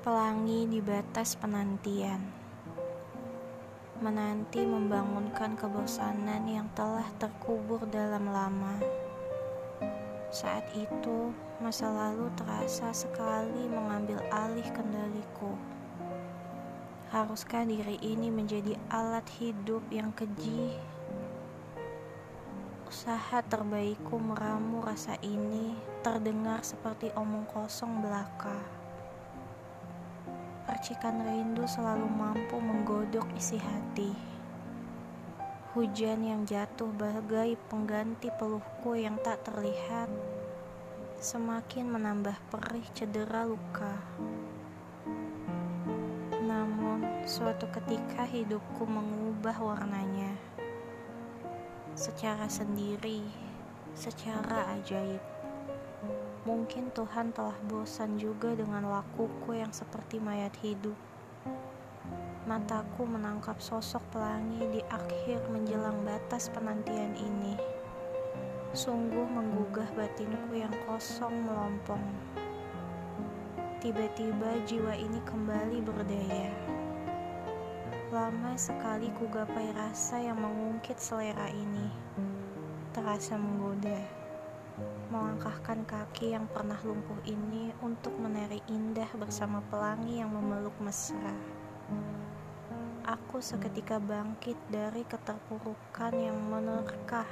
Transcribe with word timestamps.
Pelangi 0.00 0.64
di 0.64 0.80
batas 0.80 1.36
penantian 1.36 2.24
Menanti 4.00 4.64
membangunkan 4.64 5.60
kebosanan 5.60 6.40
yang 6.48 6.64
telah 6.72 7.04
terkubur 7.20 7.84
dalam 7.84 8.32
lama 8.32 8.80
Saat 10.32 10.64
itu, 10.72 11.36
masa 11.60 11.92
lalu 11.92 12.32
terasa 12.32 12.96
sekali 12.96 13.68
mengambil 13.68 14.24
alih 14.32 14.64
kendaliku 14.72 15.52
Haruskah 17.12 17.68
diri 17.68 18.00
ini 18.00 18.32
menjadi 18.32 18.80
alat 18.88 19.28
hidup 19.36 19.84
yang 19.92 20.16
keji? 20.16 20.80
Usaha 22.88 23.44
terbaikku 23.44 24.16
meramu 24.16 24.80
rasa 24.80 25.20
ini 25.20 25.76
terdengar 26.00 26.64
seperti 26.64 27.12
omong 27.12 27.44
kosong 27.52 28.00
belaka. 28.00 28.79
Percikan 30.68 31.24
rindu 31.24 31.64
selalu 31.64 32.04
mampu 32.08 32.60
menggodok 32.60 33.24
isi 33.36 33.56
hati. 33.56 34.12
Hujan 35.72 36.26
yang 36.26 36.42
jatuh 36.42 36.90
bagai 36.90 37.54
pengganti 37.70 38.28
peluhku 38.34 38.98
yang 38.98 39.14
tak 39.22 39.40
terlihat, 39.46 40.10
semakin 41.22 41.86
menambah 41.88 42.34
perih 42.50 42.84
cedera 42.90 43.46
luka. 43.46 43.94
Namun, 46.42 47.22
suatu 47.22 47.70
ketika 47.70 48.26
hidupku 48.26 48.82
mengubah 48.82 49.56
warnanya 49.62 50.34
secara 51.94 52.48
sendiri, 52.48 53.22
secara 53.92 54.72
ajaib. 54.78 55.39
Mungkin 56.40 56.88
Tuhan 56.96 57.36
telah 57.36 57.52
bosan 57.68 58.16
juga 58.16 58.56
dengan 58.56 58.88
lakuku 58.88 59.60
yang 59.60 59.68
seperti 59.76 60.16
mayat 60.16 60.56
hidup. 60.64 60.96
Mataku 62.48 63.04
menangkap 63.04 63.60
sosok 63.60 64.00
pelangi 64.08 64.64
di 64.72 64.80
akhir 64.88 65.52
menjelang 65.52 66.00
batas 66.00 66.48
penantian 66.48 67.12
ini. 67.20 67.60
Sungguh 68.72 69.28
menggugah 69.28 69.84
batinku 69.92 70.56
yang 70.56 70.72
kosong 70.88 71.44
melompong. 71.44 72.00
Tiba-tiba 73.84 74.64
jiwa 74.64 74.96
ini 74.96 75.20
kembali 75.28 75.84
berdaya. 75.84 76.48
Lama 78.08 78.56
sekali 78.56 79.12
kugapai 79.12 79.76
rasa 79.76 80.16
yang 80.16 80.40
mengungkit 80.40 80.96
selera 80.96 81.52
ini. 81.52 81.92
Terasa 82.96 83.36
menggoda 83.36 84.19
melangkahkan 85.10 85.82
kaki 85.84 86.38
yang 86.38 86.46
pernah 86.50 86.78
lumpuh 86.86 87.18
ini 87.26 87.74
untuk 87.82 88.14
menari 88.14 88.62
indah 88.70 89.10
bersama 89.18 89.58
pelangi 89.66 90.22
yang 90.22 90.30
memeluk 90.30 90.74
mesra. 90.78 91.34
Aku 93.02 93.42
seketika 93.42 93.98
bangkit 93.98 94.54
dari 94.70 95.02
keterpurukan 95.02 96.14
yang 96.14 96.38
menerka, 96.46 97.26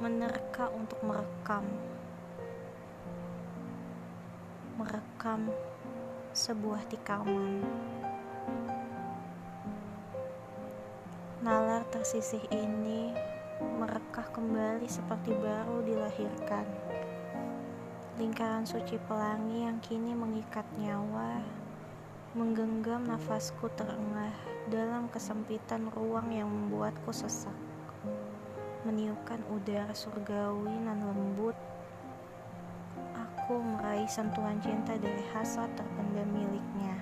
menerka 0.00 0.72
untuk 0.72 0.96
merekam, 1.04 1.68
merekam 4.80 5.52
sebuah 6.32 6.80
tikaman. 6.88 7.60
Nalar 11.44 11.84
tersisih 11.92 12.40
ini 12.48 13.35
merekah 14.06 14.30
kembali 14.38 14.86
seperti 14.86 15.34
baru 15.34 15.82
dilahirkan. 15.82 16.62
Lingkaran 18.22 18.62
suci 18.62 19.02
pelangi 19.10 19.66
yang 19.66 19.82
kini 19.82 20.14
mengikat 20.14 20.62
nyawa, 20.78 21.42
menggenggam 22.38 23.02
nafasku 23.02 23.66
terengah 23.74 24.30
dalam 24.70 25.10
kesempitan 25.10 25.90
ruang 25.90 26.30
yang 26.30 26.46
membuatku 26.46 27.10
sesak. 27.10 27.50
Meniupkan 28.86 29.42
udara 29.50 29.90
surgawi 29.90 30.70
nan 30.86 31.02
lembut, 31.02 31.58
aku 33.10 33.58
meraih 33.58 34.06
sentuhan 34.06 34.62
cinta 34.62 34.94
dari 35.02 35.26
hasrat 35.34 35.74
terpendam 35.74 36.30
miliknya. 36.30 36.94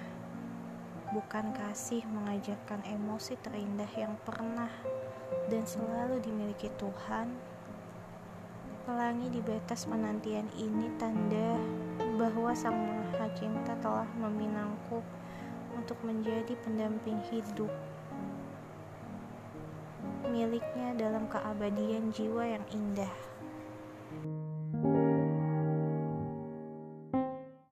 Bukan 1.15 1.55
kasih 1.55 2.03
mengajarkan 2.11 2.83
emosi 2.83 3.39
terindah 3.39 3.87
yang 3.95 4.19
pernah 4.27 4.67
dan 5.47 5.63
selalu 5.63 6.19
dimiliki 6.19 6.67
Tuhan, 6.75 7.31
pelangi 8.83 9.31
di 9.31 9.39
batas 9.39 9.87
penantian 9.87 10.51
ini 10.59 10.91
tanda 10.99 11.55
bahwa 12.19 12.51
Sang 12.51 12.75
Maha 12.75 13.31
Cinta 13.39 13.79
telah 13.79 14.11
meminangku 14.19 15.07
untuk 15.79 16.03
menjadi 16.03 16.59
pendamping 16.67 17.23
hidup 17.31 17.71
miliknya 20.35 20.99
dalam 20.99 21.31
keabadian 21.31 22.11
jiwa 22.11 22.59
yang 22.59 22.67
indah. 22.75 23.34